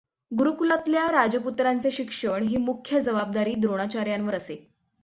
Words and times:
गुरूकुलातल्या 0.31 1.05
राजपुत्रांचे 1.11 1.91
शिक्षण 1.91 2.43
ही 2.43 2.57
मुख्य 2.57 2.99
जबाबदारी 2.99 3.53
द्रोणाचार्यांवर 3.53 4.35
असते. 4.35 4.55